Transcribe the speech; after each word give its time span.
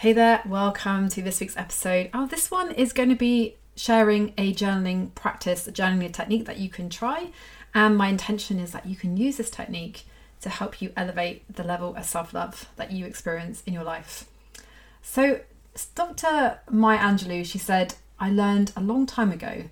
Hey 0.00 0.14
there, 0.14 0.40
welcome 0.46 1.10
to 1.10 1.20
this 1.20 1.40
week's 1.40 1.58
episode. 1.58 2.08
Oh, 2.14 2.24
this 2.24 2.50
one 2.50 2.72
is 2.72 2.94
going 2.94 3.10
to 3.10 3.14
be 3.14 3.56
sharing 3.76 4.32
a 4.38 4.54
journaling 4.54 5.14
practice, 5.14 5.68
a 5.68 5.72
journaling 5.72 6.10
technique 6.10 6.46
that 6.46 6.56
you 6.56 6.70
can 6.70 6.88
try. 6.88 7.28
And 7.74 7.98
my 7.98 8.08
intention 8.08 8.58
is 8.58 8.72
that 8.72 8.86
you 8.86 8.96
can 8.96 9.18
use 9.18 9.36
this 9.36 9.50
technique 9.50 10.06
to 10.40 10.48
help 10.48 10.80
you 10.80 10.90
elevate 10.96 11.42
the 11.54 11.64
level 11.64 11.94
of 11.96 12.06
self 12.06 12.32
love 12.32 12.70
that 12.76 12.92
you 12.92 13.04
experience 13.04 13.62
in 13.66 13.74
your 13.74 13.84
life. 13.84 14.24
So, 15.02 15.40
Dr. 15.94 16.60
Maya 16.70 17.00
Angelou, 17.00 17.44
she 17.44 17.58
said, 17.58 17.96
I 18.18 18.30
learned 18.30 18.72
a 18.74 18.80
long 18.80 19.04
time 19.04 19.30
ago 19.30 19.64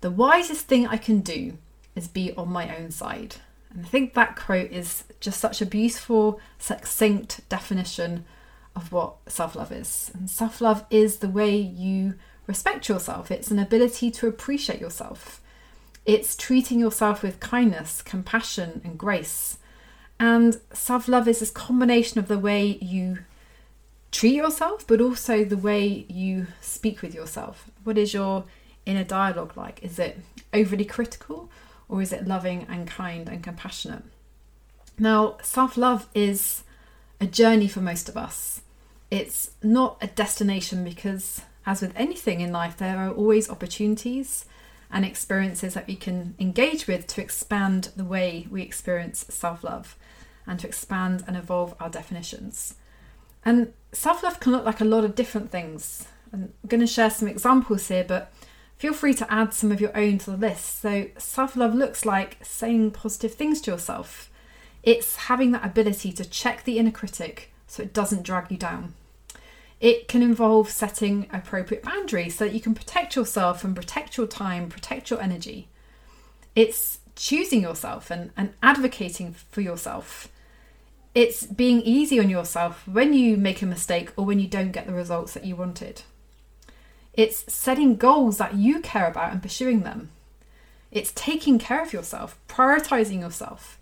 the 0.00 0.10
wisest 0.10 0.68
thing 0.68 0.86
I 0.86 0.96
can 0.96 1.20
do 1.20 1.58
is 1.94 2.08
be 2.08 2.32
on 2.32 2.48
my 2.48 2.74
own 2.74 2.92
side. 2.92 3.36
And 3.68 3.84
I 3.84 3.88
think 3.90 4.14
that 4.14 4.36
quote 4.36 4.70
is 4.70 5.04
just 5.20 5.38
such 5.38 5.60
a 5.60 5.66
beautiful, 5.66 6.40
succinct 6.58 7.46
definition 7.50 8.24
of 8.76 8.92
what 8.92 9.16
self 9.26 9.56
love 9.56 9.72
is. 9.72 10.12
And 10.14 10.30
self 10.30 10.60
love 10.60 10.84
is 10.90 11.18
the 11.18 11.28
way 11.28 11.56
you 11.56 12.14
respect 12.46 12.88
yourself, 12.88 13.30
it's 13.30 13.50
an 13.50 13.58
ability 13.58 14.10
to 14.12 14.28
appreciate 14.28 14.80
yourself. 14.80 15.40
It's 16.04 16.36
treating 16.36 16.78
yourself 16.78 17.22
with 17.22 17.40
kindness, 17.40 18.02
compassion, 18.02 18.80
and 18.84 18.96
grace. 18.96 19.58
And 20.20 20.60
self 20.72 21.08
love 21.08 21.26
is 21.26 21.40
this 21.40 21.50
combination 21.50 22.20
of 22.20 22.28
the 22.28 22.38
way 22.38 22.78
you 22.80 23.18
treat 24.12 24.34
yourself, 24.34 24.86
but 24.86 25.00
also 25.00 25.44
the 25.44 25.56
way 25.56 26.06
you 26.08 26.46
speak 26.60 27.02
with 27.02 27.14
yourself. 27.14 27.70
What 27.82 27.98
is 27.98 28.14
your 28.14 28.44
inner 28.84 29.04
dialogue 29.04 29.56
like? 29.56 29.82
Is 29.82 29.98
it 29.98 30.18
overly 30.54 30.84
critical 30.84 31.50
or 31.88 32.00
is 32.00 32.12
it 32.12 32.26
loving 32.26 32.66
and 32.68 32.86
kind 32.86 33.28
and 33.28 33.42
compassionate? 33.42 34.04
Now, 34.98 35.38
self 35.42 35.76
love 35.76 36.08
is 36.14 36.62
a 37.20 37.26
journey 37.26 37.66
for 37.66 37.80
most 37.80 38.08
of 38.08 38.16
us 38.16 38.60
it's 39.10 39.52
not 39.62 39.98
a 40.00 40.06
destination 40.08 40.84
because, 40.84 41.42
as 41.64 41.80
with 41.80 41.92
anything 41.96 42.40
in 42.40 42.52
life, 42.52 42.76
there 42.76 42.98
are 42.98 43.12
always 43.12 43.48
opportunities 43.48 44.46
and 44.90 45.04
experiences 45.04 45.74
that 45.74 45.86
we 45.86 45.96
can 45.96 46.34
engage 46.38 46.86
with 46.86 47.06
to 47.08 47.20
expand 47.20 47.90
the 47.96 48.04
way 48.04 48.46
we 48.50 48.62
experience 48.62 49.24
self 49.28 49.64
love 49.64 49.96
and 50.46 50.60
to 50.60 50.66
expand 50.66 51.24
and 51.26 51.36
evolve 51.36 51.74
our 51.80 51.88
definitions. 51.88 52.74
And 53.44 53.72
self 53.92 54.22
love 54.22 54.40
can 54.40 54.52
look 54.52 54.64
like 54.64 54.80
a 54.80 54.84
lot 54.84 55.04
of 55.04 55.14
different 55.14 55.50
things. 55.50 56.08
I'm 56.32 56.52
going 56.66 56.80
to 56.80 56.86
share 56.86 57.10
some 57.10 57.28
examples 57.28 57.88
here, 57.88 58.04
but 58.04 58.32
feel 58.76 58.92
free 58.92 59.14
to 59.14 59.32
add 59.32 59.54
some 59.54 59.70
of 59.70 59.80
your 59.80 59.96
own 59.96 60.18
to 60.18 60.32
the 60.32 60.36
list. 60.36 60.80
So, 60.80 61.06
self 61.16 61.56
love 61.56 61.74
looks 61.74 62.04
like 62.04 62.38
saying 62.42 62.92
positive 62.92 63.34
things 63.34 63.60
to 63.62 63.70
yourself, 63.70 64.30
it's 64.82 65.16
having 65.16 65.52
that 65.52 65.64
ability 65.64 66.12
to 66.12 66.24
check 66.24 66.64
the 66.64 66.78
inner 66.78 66.90
critic 66.90 67.52
so 67.66 67.82
it 67.82 67.92
doesn't 67.92 68.22
drag 68.22 68.50
you 68.50 68.56
down. 68.56 68.94
It 69.80 70.08
can 70.08 70.22
involve 70.22 70.70
setting 70.70 71.28
appropriate 71.32 71.82
boundaries 71.82 72.36
so 72.36 72.44
that 72.44 72.54
you 72.54 72.60
can 72.60 72.74
protect 72.74 73.14
yourself 73.14 73.62
and 73.62 73.76
protect 73.76 74.16
your 74.16 74.26
time, 74.26 74.68
protect 74.68 75.10
your 75.10 75.20
energy. 75.20 75.68
It's 76.54 77.00
choosing 77.14 77.60
yourself 77.62 78.10
and, 78.10 78.30
and 78.36 78.54
advocating 78.62 79.32
for 79.32 79.60
yourself. 79.60 80.28
It's 81.14 81.44
being 81.44 81.80
easy 81.82 82.18
on 82.20 82.30
yourself 82.30 82.86
when 82.86 83.12
you 83.12 83.36
make 83.36 83.62
a 83.62 83.66
mistake 83.66 84.12
or 84.16 84.24
when 84.24 84.38
you 84.38 84.46
don't 84.46 84.72
get 84.72 84.86
the 84.86 84.92
results 84.92 85.34
that 85.34 85.44
you 85.44 85.56
wanted. 85.56 86.02
It's 87.14 87.50
setting 87.52 87.96
goals 87.96 88.36
that 88.38 88.54
you 88.54 88.80
care 88.80 89.06
about 89.06 89.32
and 89.32 89.42
pursuing 89.42 89.80
them. 89.80 90.10
It's 90.90 91.12
taking 91.14 91.58
care 91.58 91.82
of 91.82 91.92
yourself, 91.92 92.38
prioritizing 92.48 93.20
yourself, 93.20 93.78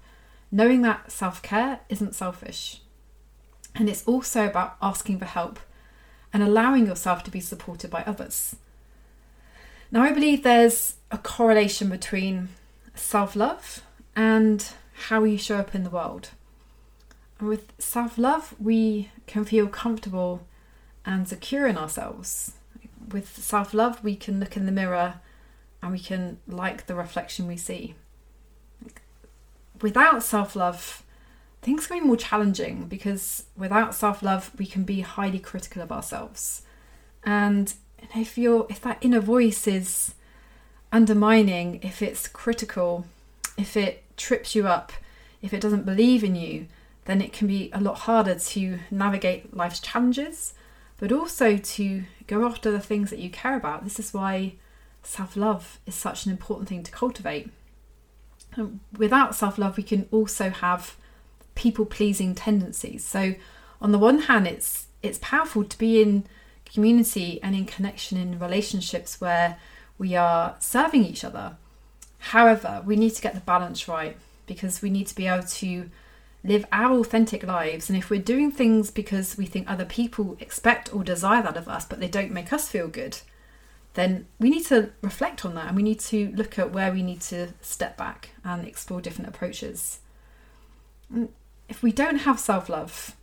knowing 0.51 0.83
that 0.83 1.11
self 1.11 1.43
care 1.43 1.81
isn't 1.89 2.15
selfish. 2.15 2.81
And 3.75 3.89
it's 3.89 4.05
also 4.07 4.47
about 4.47 4.77
asking 4.81 5.19
for 5.19 5.25
help 5.25 5.59
and 6.33 6.43
allowing 6.43 6.87
yourself 6.87 7.23
to 7.25 7.31
be 7.31 7.41
supported 7.41 7.91
by 7.91 8.03
others. 8.03 8.57
Now, 9.91 10.03
I 10.03 10.11
believe 10.11 10.43
there's 10.43 10.97
a 11.13 11.19
correlation 11.19 11.89
between 11.89 12.49
self 12.95 13.37
love 13.37 13.83
and 14.17 14.67
how 15.09 15.23
you 15.23 15.39
show 15.39 15.59
up 15.59 15.75
in 15.75 15.85
the 15.85 15.91
world. 15.91 16.31
And 17.39 17.49
with 17.49 17.73
self 17.79 18.19
love, 18.19 18.55
we 18.59 19.11
can 19.27 19.45
feel 19.45 19.69
comfortable 19.69 20.47
and 21.07 21.29
secure 21.29 21.69
in 21.69 21.79
ourselves. 21.79 22.55
With 23.13 23.37
self 23.37 23.73
love, 23.73 24.03
we 24.03 24.17
can 24.17 24.41
look 24.41 24.57
in 24.57 24.67
the 24.67 24.73
mirror 24.73 25.21
and 25.81 25.93
we 25.93 26.01
can 26.01 26.39
like 26.49 26.87
the 26.87 26.97
reflection 26.97 27.47
we 27.47 27.57
see. 27.57 27.95
Without 29.81 30.25
self 30.25 30.57
love, 30.57 31.04
things 31.65 31.87
can 31.87 32.01
be 32.01 32.07
more 32.07 32.17
challenging 32.17 32.85
because 32.87 33.45
without 33.57 33.95
self-love 33.95 34.51
we 34.59 34.67
can 34.67 34.85
be 34.85 35.01
highly 35.01 35.39
critical 35.39 35.83
of 35.83 35.91
ourselves. 35.91 36.63
And 37.25 37.73
if 38.15 38.37
you're 38.37 38.67
if 38.69 38.81
that 38.83 38.99
inner 39.01 39.21
voice 39.21 39.67
is 39.67 40.15
undermining 40.93 41.81
if 41.83 42.03
it's 42.03 42.29
critical 42.29 43.07
if 43.57 43.77
it 43.77 44.05
trips 44.17 44.55
you 44.55 44.69
up 44.69 44.93
if 45.43 45.53
it 45.53 45.61
doesn't 45.61 45.85
believe 45.85 46.23
in 46.23 46.37
you 46.37 46.69
then 47.07 47.21
it 47.21 47.33
can 47.33 47.49
be 47.49 47.71
a 47.73 47.81
lot 47.81 48.01
harder 48.01 48.35
to 48.35 48.79
navigate 48.91 49.57
life's 49.57 49.81
challenges 49.81 50.55
but 50.99 51.11
also 51.11 51.57
to 51.57 52.05
go 52.27 52.47
after 52.47 52.71
the 52.71 52.81
things 52.81 53.11
that 53.11 53.19
you 53.19 53.29
care 53.29 53.57
about. 53.57 53.83
This 53.85 53.99
is 53.99 54.15
why 54.15 54.55
self-love 55.03 55.81
is 55.87 55.95
such 55.95 56.25
an 56.25 56.31
important 56.31 56.69
thing 56.69 56.83
to 56.85 56.93
cultivate. 56.93 57.51
And 58.55 58.81
without 58.97 59.35
self-love 59.35 59.77
we 59.77 59.83
can 59.83 60.09
also 60.13 60.51
have 60.51 60.97
people 61.55 61.87
pleasing 61.87 62.35
tendencies. 62.35 63.05
So 63.05 63.35
on 63.81 63.93
the 63.93 63.99
one 63.99 64.21
hand 64.21 64.47
it's 64.47 64.87
it's 65.03 65.19
powerful 65.19 65.65
to 65.65 65.79
be 65.79 66.01
in 66.01 66.25
community 66.65 67.41
and 67.43 67.55
in 67.55 67.67
connection 67.67 68.17
in 68.19 68.39
relationships 68.39 69.21
where 69.21 69.59
we 69.99 70.17
are 70.17 70.57
serving 70.59 71.05
each 71.05 71.23
other. 71.23 71.57
However, 72.19 72.83
we 72.87 72.97
need 72.97 73.11
to 73.11 73.23
get 73.23 73.35
the 73.35 73.41
balance 73.41 73.87
right 73.87 74.17
because 74.47 74.81
we 74.81 74.91
need 74.91 75.07
to 75.09 75.15
be 75.15 75.27
able 75.27 75.47
to 75.47 75.91
live 76.43 76.65
our 76.73 76.99
authentic 76.99 77.43
lives. 77.43 77.89
And 77.89 77.99
if 77.99 78.11
we're 78.11 78.21
doing 78.21 78.51
things 78.51 78.91
because 78.91 79.37
we 79.37 79.47
think 79.47 79.71
other 79.71 79.85
people 79.85 80.37
expect 80.41 80.95
or 80.95 81.05
desire 81.05 81.43
that 81.43 81.57
of 81.57 81.69
us, 81.69 81.85
but 81.85 82.01
they 82.01 82.09
don't 82.09 82.31
make 82.31 82.53
us 82.53 82.69
feel 82.69 82.89
good, 82.89 83.19
then 83.93 84.27
we 84.41 84.51
need 84.51 84.65
to 84.67 84.91
reflect 85.03 85.45
on 85.45 85.55
that 85.55 85.69
and 85.69 85.77
we 85.77 85.83
need 85.83 86.01
to 86.01 86.33
look 86.35 86.59
at 86.59 86.73
where 86.73 86.93
we 86.93 87.03
need 87.03 87.21
to 87.21 87.49
step 87.61 87.97
back 87.97 88.31
and 88.43 88.67
explore 88.67 89.01
different 89.01 89.29
approaches 89.29 90.01
if 91.69 91.83
we 91.83 91.93
don't 91.93 92.19
have 92.19 92.39
self 92.39 92.69
love, 92.69 93.17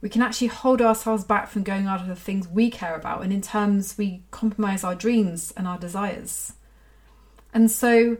we 0.00 0.08
can 0.08 0.22
actually 0.22 0.48
hold 0.48 0.82
ourselves 0.82 1.24
back 1.24 1.48
from 1.48 1.62
going 1.62 1.86
after 1.86 2.06
the 2.06 2.16
things 2.16 2.48
we 2.48 2.70
care 2.70 2.94
about, 2.94 3.22
and 3.22 3.32
in 3.32 3.40
terms, 3.40 3.96
we 3.96 4.22
compromise 4.30 4.84
our 4.84 4.94
dreams 4.94 5.52
and 5.56 5.66
our 5.66 5.78
desires. 5.78 6.52
And 7.52 7.70
so, 7.70 8.18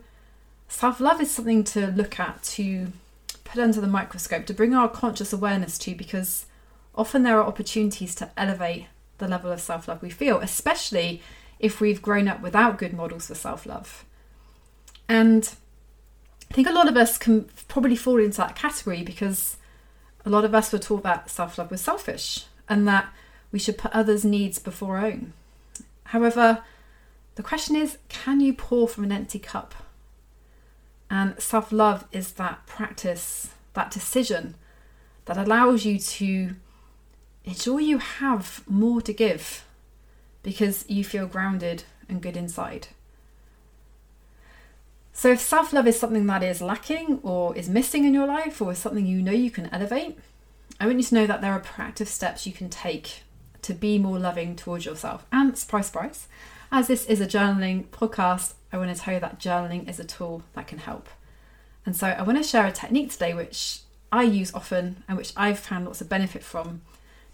self 0.69 1.01
love 1.01 1.21
is 1.21 1.31
something 1.31 1.65
to 1.65 1.89
look 1.89 2.19
at, 2.19 2.43
to 2.43 2.89
put 3.45 3.61
under 3.61 3.81
the 3.81 3.87
microscope, 3.87 4.47
to 4.47 4.55
bring 4.55 4.75
our 4.75 4.89
conscious 4.89 5.33
awareness 5.33 5.77
to, 5.79 5.95
because 5.95 6.47
often 6.95 7.23
there 7.23 7.39
are 7.39 7.47
opportunities 7.47 8.15
to 8.15 8.31
elevate 8.37 8.87
the 9.19 9.29
level 9.29 9.53
of 9.53 9.61
self 9.61 9.89
love 9.89 10.03
we 10.03 10.11
feel, 10.11 10.39
especially 10.39 11.21
if 11.59 11.81
we've 11.81 12.03
grown 12.03 12.29
up 12.29 12.41
without 12.41 12.79
good 12.79 12.93
models 12.93 13.27
for 13.27 13.35
self 13.35 13.67
love. 13.67 14.05
And 15.09 15.55
I 16.51 16.55
think 16.55 16.69
a 16.69 16.73
lot 16.73 16.89
of 16.89 16.97
us 16.97 17.19
can 17.19 17.49
probably 17.69 17.97
fall 17.97 18.19
into 18.19 18.39
that 18.39 18.57
category 18.57 19.03
because 19.03 19.57
a 20.25 20.31
lot 20.31 20.45
of 20.45 20.55
us 20.55 20.73
were 20.73 20.79
taught 20.79 21.03
that 21.03 21.31
self 21.31 21.59
love 21.59 21.71
was 21.71 21.81
selfish 21.81 22.47
and 22.69 22.89
that 22.89 23.13
we 23.53 23.59
should 23.59 23.79
put 23.79 23.93
others' 23.93 24.25
needs 24.25 24.59
before 24.59 24.99
our 24.99 25.07
own. 25.07 25.33
However, 26.05 26.63
the 27.35 27.43
question 27.43 27.77
is 27.77 27.99
can 28.09 28.41
you 28.41 28.53
pour 28.55 28.89
from 28.89 29.05
an 29.05 29.13
empty 29.13 29.39
cup? 29.39 29.75
And 31.11 31.41
self 31.41 31.73
love 31.73 32.07
is 32.13 32.33
that 32.33 32.67
practice, 32.67 33.55
that 33.75 33.91
decision 33.91 34.55
that 35.27 35.37
allows 35.37 35.85
you 35.85 35.99
to 35.99 36.55
ensure 37.45 37.81
you 37.81 37.99
have 37.99 38.63
more 38.67 39.01
to 39.03 39.13
give 39.13 39.65
because 40.43 40.85
you 40.89 41.05
feel 41.05 41.27
grounded 41.27 41.85
and 42.09 42.23
good 42.23 42.37
inside. 42.37 42.89
So, 45.17 45.31
if 45.31 45.41
self 45.41 45.73
love 45.73 45.87
is 45.87 45.99
something 45.99 46.27
that 46.27 46.43
is 46.43 46.61
lacking 46.61 47.21
or 47.23 47.57
is 47.57 47.69
missing 47.69 48.05
in 48.05 48.13
your 48.13 48.27
life, 48.27 48.61
or 48.61 48.73
is 48.73 48.79
something 48.79 49.07
you 49.07 49.23
know 49.23 49.33
you 49.33 49.51
can 49.51 49.69
elevate, 49.73 50.19
I 50.81 50.87
want 50.87 50.99
you 50.99 51.05
to 51.05 51.15
know 51.15 51.27
that 51.27 51.41
there 51.41 51.53
are 51.53 51.61
proactive 51.61 52.09
steps 52.09 52.47
you 52.47 52.53
can 52.53 52.69
take 52.69 53.23
to 53.63 53.73
be 53.73 53.97
more 53.97 54.19
loving 54.19 54.57
towards 54.57 54.85
yourself. 54.85 55.25
And 55.31 55.57
surprise, 55.57 55.87
surprise, 55.87 56.27
as 56.73 56.89
this 56.89 57.07
is 57.07 57.21
a 57.21 57.27
journaling 57.29 57.87
podcast, 57.87 58.55
I 58.73 58.77
want 58.77 58.95
to 58.95 59.01
tell 59.01 59.15
you 59.15 59.21
that 59.21 59.39
journaling 59.39 59.89
is 59.89 60.01
a 60.01 60.05
tool 60.05 60.43
that 60.55 60.67
can 60.67 60.79
help. 60.79 61.09
And 61.87 61.95
so 61.95 62.09
I 62.09 62.23
want 62.23 62.39
to 62.39 62.45
share 62.45 62.67
a 62.67 62.73
technique 62.73 63.13
today 63.13 63.35
which 63.35 63.83
I 64.11 64.25
use 64.25 64.53
often 64.53 65.05
and 65.07 65.17
which 65.17 65.33
I've 65.37 65.61
found 65.61 65.85
lots 65.85 66.01
of 66.01 66.09
benefit 66.09 66.43
from 66.43 66.83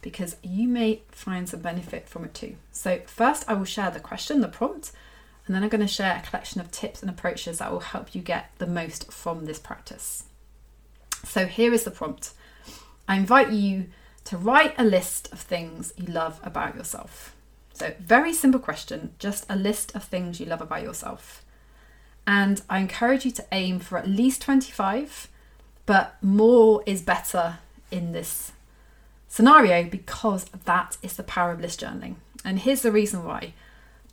because 0.02 0.36
you 0.42 0.68
may 0.68 1.00
find 1.10 1.48
some 1.48 1.60
benefit 1.60 2.08
from 2.08 2.24
it 2.24 2.34
too. 2.34 2.56
So, 2.72 3.00
first, 3.06 3.44
I 3.48 3.54
will 3.54 3.64
share 3.64 3.90
the 3.90 4.00
question, 4.00 4.40
the 4.40 4.48
prompt, 4.48 4.92
and 5.50 5.56
then 5.56 5.64
I'm 5.64 5.68
going 5.68 5.80
to 5.80 5.88
share 5.88 6.16
a 6.16 6.24
collection 6.24 6.60
of 6.60 6.70
tips 6.70 7.02
and 7.02 7.10
approaches 7.10 7.58
that 7.58 7.72
will 7.72 7.80
help 7.80 8.14
you 8.14 8.22
get 8.22 8.52
the 8.58 8.68
most 8.68 9.12
from 9.12 9.46
this 9.46 9.58
practice. 9.58 10.22
So, 11.24 11.46
here 11.46 11.72
is 11.72 11.82
the 11.82 11.90
prompt 11.90 12.34
I 13.08 13.16
invite 13.16 13.50
you 13.50 13.86
to 14.26 14.36
write 14.36 14.76
a 14.78 14.84
list 14.84 15.26
of 15.32 15.40
things 15.40 15.92
you 15.96 16.06
love 16.06 16.38
about 16.44 16.76
yourself. 16.76 17.34
So, 17.72 17.94
very 17.98 18.32
simple 18.32 18.60
question, 18.60 19.12
just 19.18 19.44
a 19.50 19.56
list 19.56 19.92
of 19.96 20.04
things 20.04 20.38
you 20.38 20.46
love 20.46 20.60
about 20.60 20.84
yourself. 20.84 21.44
And 22.28 22.62
I 22.70 22.78
encourage 22.78 23.24
you 23.24 23.32
to 23.32 23.46
aim 23.50 23.80
for 23.80 23.98
at 23.98 24.06
least 24.06 24.42
25, 24.42 25.26
but 25.84 26.14
more 26.22 26.84
is 26.86 27.02
better 27.02 27.58
in 27.90 28.12
this 28.12 28.52
scenario 29.26 29.82
because 29.82 30.44
that 30.64 30.96
is 31.02 31.16
the 31.16 31.24
power 31.24 31.50
of 31.50 31.60
list 31.60 31.80
journaling. 31.80 32.14
And 32.44 32.60
here's 32.60 32.82
the 32.82 32.92
reason 32.92 33.24
why 33.24 33.54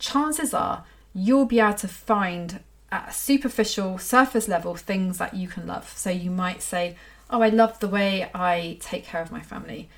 chances 0.00 0.52
are 0.52 0.84
you'll 1.14 1.46
be 1.46 1.60
able 1.60 1.74
to 1.74 1.88
find 1.88 2.60
at 2.90 3.14
superficial 3.14 3.98
surface 3.98 4.48
level 4.48 4.74
things 4.74 5.18
that 5.18 5.34
you 5.34 5.48
can 5.48 5.66
love. 5.66 5.92
So 5.96 6.10
you 6.10 6.30
might 6.30 6.62
say, 6.62 6.96
Oh, 7.30 7.42
I 7.42 7.50
love 7.50 7.78
the 7.80 7.88
way 7.88 8.30
I 8.34 8.78
take 8.80 9.04
care 9.04 9.20
of 9.20 9.30
my 9.30 9.42
family, 9.42 9.90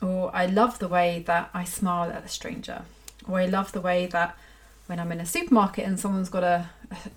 or 0.00 0.34
I 0.34 0.46
love 0.46 0.78
the 0.78 0.88
way 0.88 1.22
that 1.26 1.50
I 1.52 1.64
smile 1.64 2.10
at 2.10 2.24
a 2.24 2.28
stranger, 2.28 2.82
or 3.28 3.40
I 3.40 3.46
love 3.46 3.72
the 3.72 3.80
way 3.82 4.06
that 4.06 4.36
when 4.86 4.98
I'm 4.98 5.12
in 5.12 5.20
a 5.20 5.26
supermarket 5.26 5.86
and 5.86 6.00
someone's 6.00 6.28
got 6.28 6.42
a, 6.42 6.70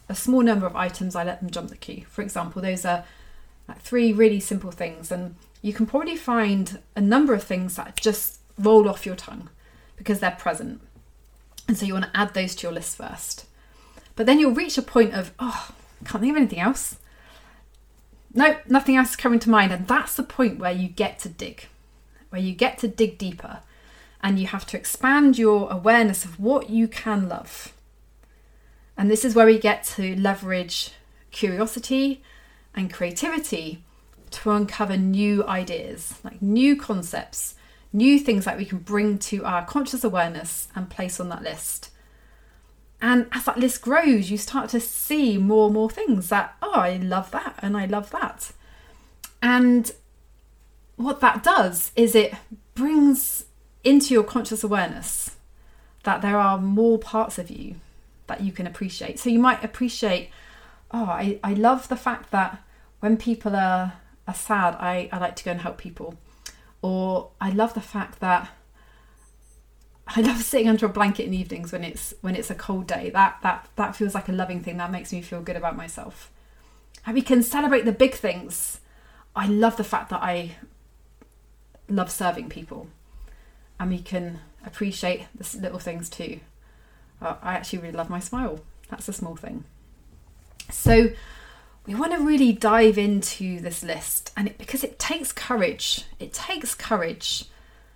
a 0.10 0.16
small 0.16 0.42
number 0.42 0.66
of 0.66 0.76
items, 0.76 1.16
I 1.16 1.24
let 1.24 1.40
them 1.40 1.50
jump 1.50 1.70
the 1.70 1.78
queue. 1.78 2.06
For 2.10 2.22
example, 2.22 2.62
those 2.62 2.86
are 2.86 3.06
like 3.68 3.82
three 3.82 4.14
really 4.14 4.40
simple 4.40 4.72
things. 4.72 5.12
And 5.12 5.36
you 5.62 5.74
can 5.74 5.86
probably 5.86 6.16
find 6.16 6.80
a 6.96 7.02
number 7.02 7.34
of 7.34 7.44
things 7.44 7.76
that 7.76 7.96
just 7.98 8.40
roll 8.58 8.88
off 8.88 9.06
your 9.06 9.16
tongue 9.16 9.50
because 9.98 10.20
they're 10.20 10.32
present. 10.32 10.82
And 11.68 11.78
so 11.78 11.86
you 11.86 11.94
want 11.94 12.06
to 12.06 12.18
add 12.18 12.34
those 12.34 12.56
to 12.56 12.64
your 12.68 12.74
list 12.74 12.98
first. 12.98 13.46
But 14.16 14.26
then 14.26 14.40
you'll 14.40 14.54
reach 14.54 14.78
a 14.78 14.82
point 14.82 15.14
of, 15.14 15.34
oh, 15.40 15.72
can't 16.06 16.22
think 16.22 16.32
of 16.32 16.38
anything 16.38 16.60
else. 16.60 16.98
No, 18.34 18.58
nothing 18.68 18.96
else 18.96 19.12
is 19.12 19.16
coming 19.16 19.40
to 19.40 19.50
mind. 19.50 19.72
And 19.72 19.88
that's 19.88 20.16
the 20.16 20.24
point 20.24 20.60
where 20.60 20.72
you 20.72 20.88
get 20.88 21.20
to 21.20 21.30
dig, 21.30 21.68
where 22.30 22.42
you 22.42 22.54
get 22.54 22.78
to 22.80 22.88
dig 22.88 23.18
deeper 23.18 23.60
and 24.22 24.40
you 24.40 24.48
have 24.48 24.66
to 24.68 24.78
expand 24.78 25.38
your 25.38 25.72
awareness 25.72 26.26
of 26.26 26.40
what 26.40 26.70
you 26.70 26.88
can 26.88 27.30
love. 27.30 27.74
And 28.98 29.10
this 29.10 29.26
is 29.26 29.36
where 29.36 29.46
we 29.46 29.60
get 29.60 29.84
to 29.96 30.16
leverage 30.16 30.92
curiosity 31.32 32.24
and 32.74 32.94
creativity 32.94 33.84
to 34.32 34.52
uncover 34.52 34.98
new 34.98 35.46
ideas, 35.46 36.20
like 36.24 36.42
new 36.42 36.76
concepts, 36.76 37.55
new 37.96 38.20
things 38.20 38.46
that 38.46 38.58
we 38.58 38.66
can 38.66 38.80
bring 38.80 39.18
to 39.18 39.44
our 39.46 39.66
conscious 39.66 40.04
awareness 40.04 40.68
and 40.76 40.90
place 40.90 41.20
on 41.20 41.30
that 41.30 41.42
list. 41.42 41.90
And 43.02 43.28
as 43.32 43.46
that 43.46 43.60
list 43.60 43.82
grows, 43.82 44.30
you 44.30 44.38
start 44.38 44.70
to 44.70 44.80
see 44.80 45.38
more 45.38 45.66
and 45.66 45.74
more 45.74 45.90
things 45.90 46.30
that, 46.30 46.56
oh, 46.62 46.74
I 46.74 46.98
love 46.98 47.32
that 47.32 47.60
and 47.62 47.78
I 47.78 47.86
love 47.86 48.10
that. 48.12 48.52
And 49.42 49.92
what 50.96 51.22
that 51.22 51.44
does 51.44 51.92
is 51.96 52.16
it 52.16 52.34
brings 52.74 53.46
into 53.84 54.14
your 54.14 54.24
conscious 54.24 54.64
awareness 54.64 55.38
that 56.04 56.22
there 56.22 56.38
are 56.38 56.58
more 56.58 56.98
parts 56.98 57.38
of 57.38 57.50
you 57.50 57.76
that 58.28 58.42
you 58.42 58.52
can 58.52 58.66
appreciate. 58.66 59.20
So 59.20 59.30
you 59.30 59.40
might 59.40 59.64
appreciate, 59.64 60.30
oh, 60.92 61.06
I, 61.06 61.40
I 61.44 61.54
love 61.54 61.88
the 61.88 61.96
fact 61.96 62.32
that 62.32 62.62
when 63.00 63.18
people 63.18 63.56
are 63.56 63.94
are 64.28 64.34
sad, 64.34 64.76
I, 64.80 65.08
I 65.12 65.20
like 65.20 65.36
to 65.36 65.44
go 65.44 65.52
and 65.52 65.62
help 65.62 65.78
people. 65.78 66.18
Or 66.86 67.32
I 67.42 67.50
love 67.50 67.74
the 67.74 67.82
fact 67.82 68.20
that 68.20 68.48
I 70.06 70.22
love 70.22 70.38
sitting 70.44 70.70
under 70.70 70.86
a 70.86 70.90
blanket 70.90 71.26
in 71.26 71.34
evenings 71.34 71.72
when 71.72 71.84
it's 71.84 72.14
when 72.22 72.36
it's 72.36 72.52
a 72.52 72.56
cold 72.56 72.86
day. 72.86 73.10
That 73.10 73.40
that 73.42 73.70
that 73.76 73.96
feels 73.96 74.14
like 74.14 74.30
a 74.30 74.32
loving 74.32 74.62
thing. 74.62 74.78
That 74.78 74.92
makes 74.92 75.12
me 75.12 75.24
feel 75.24 75.42
good 75.42 75.56
about 75.56 75.76
myself. 75.76 76.32
And 77.04 77.16
we 77.16 77.24
can 77.24 77.42
celebrate 77.42 77.86
the 77.86 77.92
big 77.92 78.14
things. 78.14 78.82
I 79.36 79.48
love 79.48 79.78
the 79.78 79.84
fact 79.84 80.12
that 80.12 80.22
I 80.22 80.58
love 81.90 82.12
serving 82.12 82.50
people, 82.50 82.88
and 83.80 83.90
we 83.90 83.98
can 83.98 84.42
appreciate 84.64 85.26
the 85.34 85.58
little 85.60 85.80
things 85.80 86.08
too. 86.08 86.40
Uh, 87.20 87.38
I 87.42 87.56
actually 87.56 87.80
really 87.80 87.98
love 87.98 88.12
my 88.12 88.20
smile. 88.20 88.60
That's 88.90 89.10
a 89.10 89.14
small 89.14 89.36
thing. 89.36 89.64
So 90.70 91.10
we 91.86 91.96
want 91.96 92.14
to 92.14 92.20
really 92.20 92.52
dive 92.52 92.98
into 92.98 93.60
this 93.60 93.84
list 93.84 94.32
and 94.36 94.48
it, 94.48 94.58
because 94.58 94.84
it 94.84 94.98
takes 95.00 95.32
courage 95.32 96.06
it 96.20 96.34
takes 96.34 96.74
courage 96.74 97.46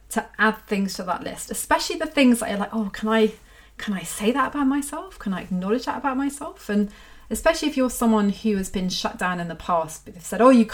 to 0.10 0.26
add 0.38 0.58
things 0.68 0.94
to 0.96 1.04
that 1.04 1.24
list 1.24 1.52
especially 1.52 1.98
the 1.98 2.06
things 2.06 2.40
that 2.40 2.52
are 2.52 2.58
like 2.58 2.74
oh 2.74 2.90
can 2.94 3.10
i 3.10 3.32
can 3.78 3.94
i 3.94 4.04
say 4.04 4.32
that 4.32 4.50
about 4.50 4.68
myself? 4.68 5.18
Can 5.18 5.34
i 5.34 5.42
acknowledge 5.42 5.86
that 5.86 5.98
about 5.98 6.18
myself? 6.18 6.70
And 6.70 6.92
especially 7.32 7.70
if 7.70 7.78
you're 7.78 7.90
someone 7.90 8.30
who 8.30 8.58
has 8.58 8.70
been 8.70 8.90
shut 8.90 9.18
down 9.18 9.40
in 9.40 9.48
the 9.48 9.56
past 9.56 10.06
they've 10.06 10.22
said 10.22 10.42
oh 10.42 10.50
you 10.50 10.68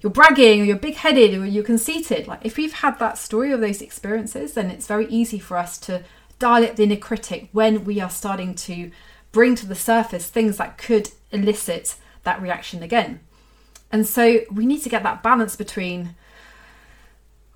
you're 0.00 0.10
bragging 0.10 0.60
or 0.60 0.64
you're 0.64 0.76
big-headed 0.76 1.34
or 1.34 1.44
you're 1.44 1.64
conceited. 1.64 2.28
Like 2.28 2.44
if 2.44 2.56
we've 2.56 2.72
had 2.72 2.98
that 2.98 3.18
story 3.18 3.52
of 3.52 3.60
those 3.60 3.82
experiences 3.82 4.54
then 4.54 4.70
it's 4.70 4.86
very 4.86 5.06
easy 5.08 5.38
for 5.38 5.56
us 5.56 5.76
to 5.78 6.04
dial 6.38 6.64
up 6.64 6.76
the 6.76 6.84
inner 6.84 6.96
critic 6.96 7.48
when 7.52 7.84
we 7.84 8.00
are 8.00 8.10
starting 8.10 8.54
to 8.54 8.90
bring 9.32 9.56
to 9.56 9.66
the 9.66 9.74
surface 9.74 10.28
things 10.28 10.56
that 10.58 10.78
could 10.78 11.10
elicit 11.32 11.96
that 12.24 12.42
reaction 12.42 12.82
again. 12.82 13.20
And 13.92 14.06
so 14.06 14.40
we 14.50 14.66
need 14.66 14.82
to 14.82 14.88
get 14.88 15.02
that 15.02 15.22
balance 15.22 15.56
between 15.56 16.14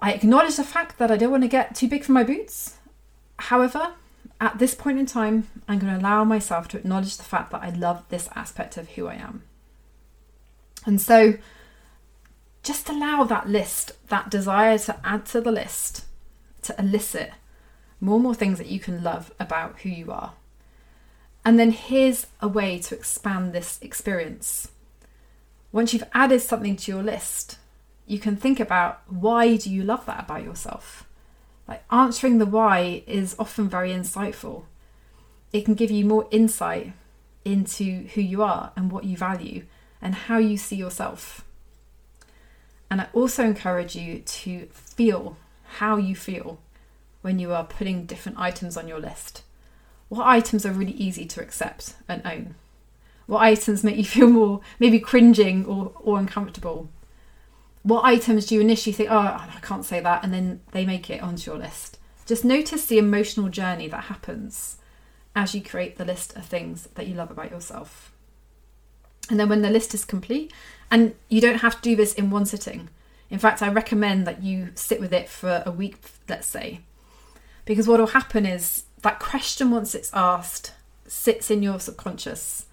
I 0.01 0.13
acknowledge 0.13 0.57
the 0.57 0.65
fact 0.65 0.99
that 0.99 1.11
I 1.11 1.17
don't 1.17 1.31
want 1.31 1.43
to 1.43 1.49
get 1.49 1.75
too 1.75 1.89
big 1.89 2.05
for 2.05 2.13
my 2.13 2.23
boots. 2.23 2.77
However, 3.39 3.95
at 4.41 4.59
this 4.59 4.75
point 4.75 4.99
in 4.99 5.07
time, 5.07 5.49
I'm 5.67 5.81
going 5.81 5.93
to 5.93 6.01
allow 6.01 6.23
myself 6.23 6.69
to 6.69 6.79
acknowledge 6.79 7.17
the 7.17 7.25
fact 7.25 7.51
that 7.51 7.63
I 7.63 7.71
love 7.71 8.05
this 8.09 8.29
aspect 8.37 8.77
of 8.77 8.91
who 8.91 9.09
I 9.09 9.15
am. 9.15 9.43
And 10.87 11.01
so 11.01 11.39
just 12.63 12.89
allow 12.89 13.25
that 13.25 13.49
list, 13.49 13.93
that 14.09 14.31
desire 14.31 14.79
to 14.79 15.01
add 15.05 15.27
to 15.27 15.41
the 15.41 15.51
list, 15.51 16.05
to 16.63 16.75
elicit 16.79 17.33
more 18.01 18.17
and 18.17 18.23
more 18.23 18.35
things 18.35 18.59
that 18.59 18.69
you 18.69 18.79
can 18.79 19.03
love 19.03 19.33
about 19.41 19.81
who 19.81 19.89
you 19.89 20.13
are. 20.13 20.35
And 21.49 21.59
then 21.59 21.71
here's 21.71 22.27
a 22.43 22.47
way 22.47 22.79
to 22.79 22.95
expand 22.95 23.55
this 23.55 23.79
experience. 23.81 24.71
Once 25.73 25.95
you've 25.95 26.05
added 26.13 26.43
something 26.43 26.77
to 26.77 26.93
your 26.93 27.03
list, 27.03 27.57
you 28.07 28.19
can 28.19 28.37
think 28.37 28.61
about 28.61 29.01
why 29.07 29.57
do 29.57 29.71
you 29.71 29.83
love 29.83 30.05
that 30.05 30.21
about 30.21 30.45
yourself? 30.45 31.09
Like 31.67 31.83
answering 31.91 32.37
the 32.37 32.45
why 32.45 33.03
is 33.07 33.35
often 33.39 33.67
very 33.67 33.93
insightful. 33.93 34.65
It 35.51 35.65
can 35.65 35.73
give 35.73 35.91
you 35.91 36.05
more 36.05 36.29
insight 36.31 36.93
into 37.47 38.09
who 38.09 38.21
you 38.21 38.43
are 38.43 38.73
and 38.77 38.93
what 38.93 39.05
you 39.05 39.17
value 39.17 39.65
and 40.03 40.15
how 40.15 40.37
you 40.37 40.59
see 40.59 40.77
yourself. 40.77 41.47
And 42.91 43.01
I 43.01 43.07
also 43.15 43.43
encourage 43.43 43.97
you 43.97 44.19
to 44.19 44.67
feel 44.75 45.39
how 45.79 45.97
you 45.97 46.15
feel 46.15 46.59
when 47.23 47.39
you 47.39 47.55
are 47.55 47.65
putting 47.65 48.05
different 48.05 48.39
items 48.39 48.77
on 48.77 48.87
your 48.87 49.01
list 49.01 49.45
what 50.09 50.27
items 50.27 50.65
are 50.65 50.73
really 50.73 50.93
easy 50.93 51.25
to 51.27 51.43
accept 51.43 51.95
and 52.09 52.23
own? 52.25 52.55
What 53.27 53.43
items 53.43 53.85
make 53.85 53.97
you 53.97 54.05
feel 54.05 54.29
more 54.29 54.61
maybe 54.79 54.99
cringing 54.99 55.67
or, 55.67 55.93
or 55.97 56.19
uncomfortable? 56.19 56.89
What 57.83 58.05
items 58.05 58.47
do 58.47 58.55
you 58.55 58.61
initially 58.61 58.93
think, 58.93 59.11
oh, 59.11 59.19
I 59.19 59.59
can't 59.63 59.85
say 59.85 60.01
that, 60.01 60.25
and 60.25 60.33
then 60.33 60.61
they 60.73 60.85
make 60.85 61.11
it 61.11 61.23
onto 61.23 61.51
your 61.51 61.61
list? 61.61 61.99
Just 62.27 62.45
notice 62.45 62.87
the 62.87 62.99
emotional 62.99 63.49
journey 63.49 63.89
that 63.89 64.05
happens 64.05 64.77
as 65.35 65.55
you 65.55 65.63
create 65.63 65.97
the 65.97 66.05
list 66.05 66.37
of 66.37 66.45
things 66.45 66.89
that 66.95 67.07
you 67.07 67.15
love 67.15 67.31
about 67.31 67.51
yourself. 67.51 68.13
And 69.31 69.39
then 69.39 69.49
when 69.49 69.63
the 69.63 69.71
list 69.71 69.95
is 69.95 70.05
complete, 70.05 70.53
and 70.91 71.15
you 71.29 71.41
don't 71.41 71.61
have 71.61 71.77
to 71.77 71.83
do 71.83 71.97
this 71.97 72.15
in 72.15 72.31
one 72.31 72.47
sitting. 72.47 72.89
In 73.31 73.39
fact, 73.39 73.63
I 73.63 73.69
recommend 73.69 74.27
that 74.27 74.43
you 74.43 74.71
sit 74.75 75.01
with 75.01 75.13
it 75.13 75.29
for 75.29 75.63
a 75.67 75.71
week, 75.71 75.97
let's 76.29 76.47
say, 76.47 76.81
because 77.67 77.87
what 77.87 78.01
will 78.01 78.09
happen 78.09 78.47
is 78.47 78.85
that 79.03 79.21
question, 79.21 79.71
once 79.71 79.95
it's 79.95 80.11
asked, 80.13 80.73
sits 81.07 81.51
in 81.51 81.63
your 81.63 81.81
subconscious 81.81 82.67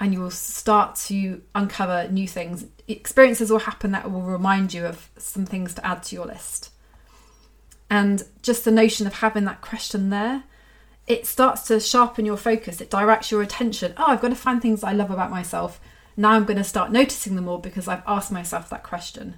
and 0.00 0.12
you 0.12 0.20
will 0.20 0.30
start 0.30 0.96
to 0.96 1.42
uncover 1.54 2.08
new 2.10 2.26
things. 2.26 2.66
Experiences 2.88 3.50
will 3.50 3.60
happen 3.60 3.92
that 3.92 4.10
will 4.10 4.22
remind 4.22 4.74
you 4.74 4.84
of 4.84 5.10
some 5.16 5.46
things 5.46 5.74
to 5.74 5.86
add 5.86 6.02
to 6.02 6.16
your 6.16 6.26
list. 6.26 6.70
And 7.88 8.24
just 8.42 8.64
the 8.64 8.72
notion 8.72 9.06
of 9.06 9.14
having 9.14 9.44
that 9.44 9.60
question 9.60 10.10
there, 10.10 10.44
it 11.06 11.26
starts 11.26 11.62
to 11.68 11.78
sharpen 11.78 12.24
your 12.24 12.36
focus. 12.36 12.80
It 12.80 12.90
directs 12.90 13.30
your 13.30 13.42
attention. 13.42 13.94
Oh, 13.96 14.06
I've 14.08 14.20
got 14.20 14.30
to 14.30 14.34
find 14.34 14.60
things 14.60 14.82
I 14.82 14.92
love 14.92 15.10
about 15.10 15.30
myself. 15.30 15.80
Now 16.16 16.30
I'm 16.30 16.44
going 16.44 16.58
to 16.58 16.64
start 16.64 16.90
noticing 16.90 17.36
them 17.36 17.44
more 17.44 17.60
because 17.60 17.86
I've 17.86 18.02
asked 18.06 18.32
myself 18.32 18.68
that 18.70 18.82
question. 18.82 19.36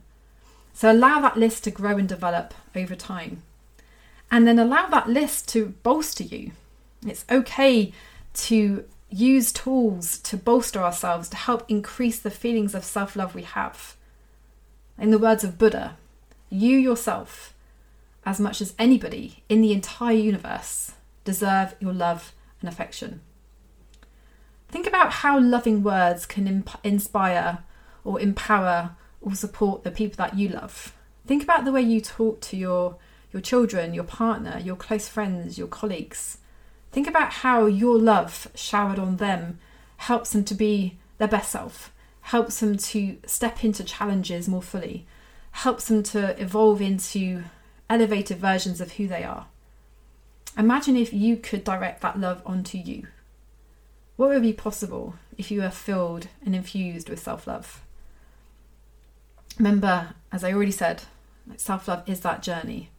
So 0.72 0.90
allow 0.90 1.20
that 1.20 1.36
list 1.36 1.64
to 1.64 1.70
grow 1.70 1.96
and 1.98 2.08
develop 2.08 2.54
over 2.74 2.94
time. 2.94 3.42
And 4.30 4.46
then 4.46 4.58
allow 4.58 4.86
that 4.88 5.08
list 5.08 5.48
to 5.50 5.74
bolster 5.82 6.24
you. 6.24 6.52
It's 7.06 7.24
okay 7.30 7.92
to 8.34 8.84
use 9.10 9.52
tools 9.52 10.18
to 10.18 10.36
bolster 10.36 10.82
ourselves 10.82 11.28
to 11.28 11.36
help 11.36 11.64
increase 11.68 12.18
the 12.18 12.30
feelings 12.30 12.74
of 12.74 12.84
self 12.84 13.14
love 13.14 13.34
we 13.34 13.42
have. 13.42 13.96
In 14.98 15.10
the 15.10 15.18
words 15.18 15.44
of 15.44 15.58
Buddha, 15.58 15.96
you 16.50 16.76
yourself, 16.76 17.54
as 18.24 18.40
much 18.40 18.60
as 18.60 18.74
anybody 18.78 19.42
in 19.48 19.60
the 19.60 19.72
entire 19.72 20.16
universe, 20.16 20.92
deserve 21.24 21.74
your 21.80 21.92
love 21.92 22.32
and 22.60 22.68
affection. 22.68 23.20
Think 24.68 24.86
about 24.86 25.12
how 25.12 25.38
loving 25.38 25.82
words 25.82 26.26
can 26.26 26.48
imp- 26.48 26.80
inspire 26.84 27.58
or 28.04 28.20
empower 28.20 28.96
or 29.20 29.34
support 29.34 29.84
the 29.84 29.90
people 29.90 30.16
that 30.16 30.36
you 30.36 30.48
love. 30.48 30.92
Think 31.26 31.42
about 31.42 31.64
the 31.64 31.72
way 31.72 31.82
you 31.82 32.00
talk 32.00 32.40
to 32.42 32.56
your, 32.56 32.96
your 33.34 33.42
children, 33.42 33.92
your 33.92 34.04
partner, 34.04 34.60
your 34.62 34.76
close 34.76 35.08
friends, 35.08 35.58
your 35.58 35.66
colleagues. 35.66 36.38
Think 36.92 37.08
about 37.08 37.32
how 37.32 37.66
your 37.66 37.98
love 37.98 38.46
showered 38.54 39.00
on 39.00 39.16
them 39.16 39.58
helps 39.96 40.30
them 40.30 40.44
to 40.44 40.54
be 40.54 40.98
their 41.18 41.26
best 41.26 41.50
self, 41.50 41.92
helps 42.20 42.60
them 42.60 42.76
to 42.76 43.18
step 43.26 43.64
into 43.64 43.82
challenges 43.82 44.48
more 44.48 44.62
fully, 44.62 45.04
helps 45.50 45.88
them 45.88 46.04
to 46.04 46.40
evolve 46.40 46.80
into 46.80 47.42
elevated 47.90 48.38
versions 48.38 48.80
of 48.80 48.92
who 48.92 49.08
they 49.08 49.24
are. 49.24 49.46
Imagine 50.56 50.96
if 50.96 51.12
you 51.12 51.36
could 51.36 51.64
direct 51.64 52.02
that 52.02 52.20
love 52.20 52.40
onto 52.46 52.78
you. 52.78 53.08
What 54.14 54.28
would 54.28 54.42
be 54.42 54.52
possible 54.52 55.16
if 55.36 55.50
you 55.50 55.60
were 55.60 55.70
filled 55.70 56.28
and 56.46 56.54
infused 56.54 57.08
with 57.10 57.18
self 57.18 57.48
love? 57.48 57.82
Remember, 59.58 60.14
as 60.30 60.44
I 60.44 60.52
already 60.52 60.70
said, 60.70 61.02
self 61.56 61.88
love 61.88 62.08
is 62.08 62.20
that 62.20 62.40
journey. 62.40 62.90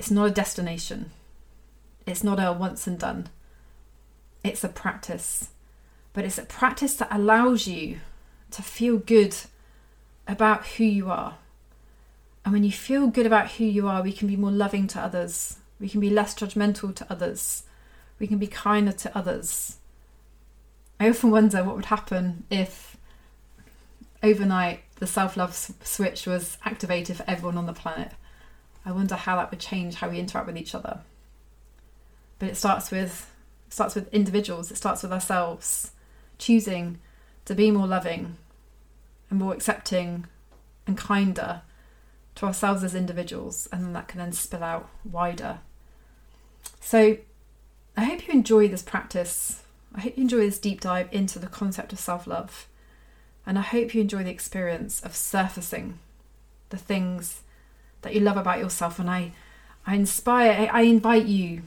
It's 0.00 0.10
not 0.10 0.28
a 0.28 0.30
destination, 0.30 1.10
it's 2.06 2.24
not 2.24 2.40
a 2.40 2.54
once 2.54 2.86
and 2.86 2.98
done. 2.98 3.28
It's 4.42 4.64
a 4.64 4.70
practice. 4.70 5.50
But 6.14 6.24
it's 6.24 6.38
a 6.38 6.44
practice 6.44 6.94
that 6.94 7.14
allows 7.14 7.66
you 7.66 8.00
to 8.52 8.62
feel 8.62 8.96
good 8.96 9.36
about 10.26 10.66
who 10.66 10.84
you 10.84 11.10
are. 11.10 11.36
And 12.46 12.54
when 12.54 12.64
you 12.64 12.72
feel 12.72 13.08
good 13.08 13.26
about 13.26 13.50
who 13.50 13.64
you 13.64 13.88
are, 13.88 14.02
we 14.02 14.14
can 14.14 14.26
be 14.26 14.36
more 14.36 14.50
loving 14.50 14.86
to 14.86 14.98
others. 14.98 15.58
We 15.78 15.90
can 15.90 16.00
be 16.00 16.08
less 16.08 16.34
judgmental 16.34 16.94
to 16.94 17.06
others. 17.10 17.64
We 18.18 18.26
can 18.26 18.38
be 18.38 18.46
kinder 18.46 18.92
to 18.92 19.14
others. 19.14 19.76
I 20.98 21.10
often 21.10 21.30
wonder 21.30 21.62
what 21.62 21.76
would 21.76 21.84
happen 21.84 22.44
if 22.48 22.96
overnight 24.22 24.80
the 24.94 25.06
self 25.06 25.36
love 25.36 25.54
switch 25.54 26.26
was 26.26 26.56
activated 26.64 27.18
for 27.18 27.24
everyone 27.28 27.58
on 27.58 27.66
the 27.66 27.74
planet. 27.74 28.12
I 28.84 28.92
wonder 28.92 29.14
how 29.14 29.36
that 29.36 29.50
would 29.50 29.60
change 29.60 29.96
how 29.96 30.08
we 30.08 30.18
interact 30.18 30.46
with 30.46 30.56
each 30.56 30.74
other. 30.74 31.00
But 32.38 32.48
it 32.48 32.56
starts 32.56 32.90
with 32.90 33.30
it 33.66 33.72
starts 33.72 33.94
with 33.94 34.12
individuals. 34.12 34.70
It 34.70 34.76
starts 34.76 35.02
with 35.02 35.12
ourselves 35.12 35.92
choosing 36.38 36.98
to 37.44 37.54
be 37.54 37.70
more 37.70 37.86
loving 37.86 38.36
and 39.28 39.38
more 39.38 39.52
accepting 39.52 40.26
and 40.86 40.96
kinder 40.96 41.62
to 42.36 42.46
ourselves 42.46 42.82
as 42.82 42.94
individuals 42.94 43.68
and 43.70 43.84
then 43.84 43.92
that 43.92 44.08
can 44.08 44.18
then 44.18 44.32
spill 44.32 44.64
out 44.64 44.88
wider. 45.04 45.58
So 46.80 47.18
i 47.96 48.04
hope 48.04 48.26
you 48.26 48.32
enjoy 48.32 48.68
this 48.68 48.82
practice. 48.82 49.62
I 49.94 50.00
hope 50.00 50.16
you 50.16 50.22
enjoy 50.22 50.40
this 50.40 50.58
deep 50.58 50.80
dive 50.80 51.08
into 51.12 51.38
the 51.38 51.46
concept 51.46 51.92
of 51.92 51.98
self-love. 51.98 52.66
And 53.46 53.58
i 53.58 53.62
hope 53.62 53.94
you 53.94 54.00
enjoy 54.00 54.24
the 54.24 54.30
experience 54.30 55.00
of 55.02 55.14
surfacing 55.14 55.98
the 56.70 56.78
things 56.78 57.42
that 58.02 58.14
you 58.14 58.20
love 58.20 58.36
about 58.36 58.58
yourself 58.58 58.98
and 58.98 59.10
i 59.10 59.32
i 59.86 59.94
inspire 59.94 60.68
i 60.72 60.82
invite 60.82 61.26
you 61.26 61.62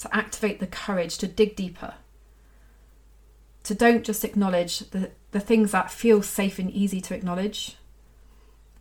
to 0.00 0.16
activate 0.16 0.60
the 0.60 0.66
courage 0.66 1.18
to 1.18 1.28
dig 1.28 1.54
deeper. 1.54 1.94
To 3.64 3.74
don't 3.74 4.04
just 4.04 4.24
acknowledge 4.24 4.80
the, 4.90 5.10
the 5.30 5.40
things 5.40 5.72
that 5.72 5.90
feel 5.90 6.22
safe 6.22 6.58
and 6.58 6.70
easy 6.70 7.00
to 7.02 7.14
acknowledge, 7.14 7.76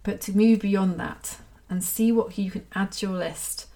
but 0.04 0.22
to 0.22 0.36
move 0.36 0.62
beyond 0.62 1.00
that 1.00 1.38
and 1.70 1.84
see 1.84 2.12
what 2.12 2.38
you 2.38 2.50
can 2.50 2.66
add 2.74 2.94
to 2.94 3.08
your 3.08 3.18
list 3.18 3.68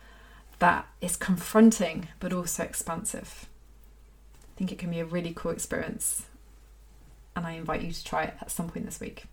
that 0.59 0.87
is 1.01 1.17
confronting 1.17 2.07
but 2.19 2.33
also 2.33 2.63
expansive. 2.63 3.47
I 4.35 4.57
think 4.57 4.71
it 4.71 4.79
can 4.79 4.91
be 4.91 5.01
a 5.01 5.05
really 5.05 5.33
cool 5.35 5.51
experience, 5.51 6.25
and 7.35 7.45
I 7.45 7.53
invite 7.53 7.81
you 7.81 7.91
to 7.91 8.03
try 8.03 8.23
it 8.23 8.35
at 8.39 8.51
some 8.51 8.69
point 8.69 8.85
this 8.85 8.99
week. 9.01 9.25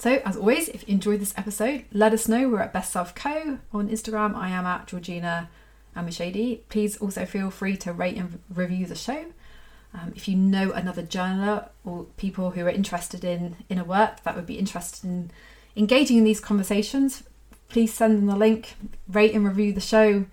So, 0.00 0.22
as 0.24 0.34
always, 0.34 0.70
if 0.70 0.88
you 0.88 0.94
enjoyed 0.94 1.20
this 1.20 1.34
episode, 1.36 1.84
let 1.92 2.14
us 2.14 2.26
know. 2.26 2.48
We're 2.48 2.62
at 2.62 2.72
Best 2.72 2.90
Self 2.90 3.14
Co 3.14 3.58
on 3.70 3.90
Instagram. 3.90 4.34
I 4.34 4.48
am 4.48 4.64
at 4.64 4.86
Georgina 4.86 5.50
El 5.94 6.04
Morshdy. 6.04 6.60
Please 6.70 6.96
also 6.96 7.26
feel 7.26 7.50
free 7.50 7.76
to 7.76 7.92
rate 7.92 8.16
and 8.16 8.40
review 8.48 8.86
the 8.86 8.94
show. 8.94 9.26
Um, 9.92 10.14
if 10.16 10.26
you 10.26 10.36
know 10.36 10.70
another 10.72 11.02
journaler 11.02 11.68
or 11.84 12.04
people 12.16 12.52
who 12.52 12.64
are 12.64 12.70
interested 12.70 13.24
in 13.24 13.56
inner 13.68 13.84
work 13.84 14.22
that 14.22 14.36
would 14.36 14.46
be 14.46 14.58
interested 14.58 15.04
in 15.04 15.32
engaging 15.76 16.16
in 16.16 16.24
these 16.24 16.40
conversations, 16.40 17.22
please 17.68 17.92
send 17.92 18.16
them 18.16 18.26
the 18.26 18.36
link, 18.36 18.76
rate 19.06 19.34
and 19.34 19.46
review 19.46 19.74
the 19.74 19.82
show, 19.82 20.24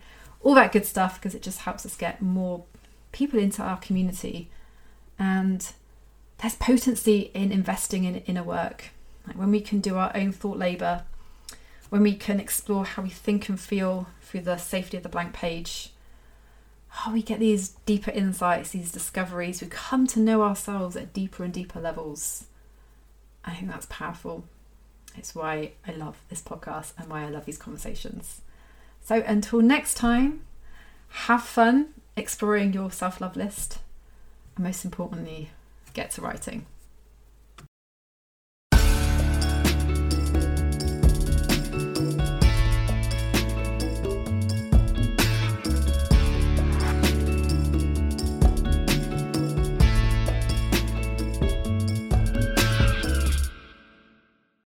all 0.44 0.56
that 0.56 0.72
good 0.72 0.86
stuff, 0.86 1.16
because 1.16 1.36
it 1.36 1.42
just 1.42 1.60
helps 1.60 1.86
us 1.86 1.98
get 1.98 2.22
more 2.22 2.64
people 3.12 3.38
into 3.38 3.62
our 3.62 3.76
community. 3.76 4.50
And 5.20 5.70
there's 6.38 6.56
potency 6.56 7.32
in 7.34 7.52
investing 7.52 8.06
in 8.06 8.16
inner 8.20 8.44
work. 8.44 8.92
Like 9.28 9.38
when 9.38 9.52
we 9.52 9.62
can 9.62 9.80
do 9.82 9.98
our 9.98 10.12
own 10.16 10.32
thought 10.32 10.58
labour, 10.58 11.04
when 11.90 12.02
we 12.02 12.16
can 12.16 12.40
explore 12.40 12.86
how 12.86 13.04
we 13.04 13.10
think 13.10 13.50
and 13.50 13.60
feel 13.60 14.08
through 14.22 14.42
the 14.42 14.58
safety 14.58 14.98
of 14.98 15.04
the 15.04 15.10
blank 15.10 15.34
page, 15.34 15.92
how 16.90 17.14
we 17.14 17.22
get 17.22 17.40
these 17.40 17.70
deeper 17.86 18.12
insights, 18.12 18.72
these 18.72 18.92
discoveries, 18.92 19.62
we 19.62 19.68
come 19.68 20.08
to 20.08 20.20
know 20.20 20.42
ourselves 20.42 20.96
at 20.96 21.14
deeper 21.14 21.44
and 21.44 21.54
deeper 21.54 21.80
levels. 21.80 22.46
I 23.46 23.54
think 23.54 23.70
that's 23.70 23.88
powerful. 23.90 24.46
It's 25.16 25.36
why 25.36 25.72
I 25.88 25.92
love 25.92 26.18
this 26.30 26.42
podcast 26.42 26.94
and 26.98 27.10
why 27.10 27.24
I 27.24 27.30
love 27.30 27.46
these 27.46 27.58
conversations. 27.58 28.42
So 29.04 29.24
until 29.26 29.62
next 29.62 29.96
time, 29.96 30.42
have 31.10 31.44
fun 31.44 31.94
exploring 32.16 32.74
your 32.74 32.92
self 32.92 33.22
love 33.22 33.36
list, 33.36 33.80
and 34.56 34.66
most 34.66 34.84
importantly, 34.84 35.52
get 35.94 36.12
to 36.12 36.22
writing. 36.22 36.66